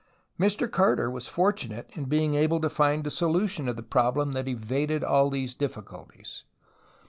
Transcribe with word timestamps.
Mr 0.39 0.65
Carter 0.67 1.11
was 1.11 1.27
fortunate 1.27 1.91
in 1.95 2.05
being 2.05 2.33
able 2.33 2.59
to 2.59 2.71
find 2.71 3.05
a 3.05 3.11
solution 3.11 3.67
of 3.69 3.75
the 3.75 3.83
problem 3.83 4.31
that 4.31 4.47
evaded 4.47 5.03
all 5.03 5.29
these 5.29 5.53
difficulties. 5.53 6.43